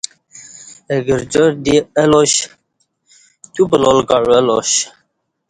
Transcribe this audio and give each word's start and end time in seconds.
اہ 0.89 0.97
گرجار 1.07 1.51
دی 1.63 1.75
اہ 1.99 2.05
لاش 2.11 2.33
تیو 3.51 3.63
پلال 3.69 3.99
کعو 4.09 4.31
الاش 4.39 4.71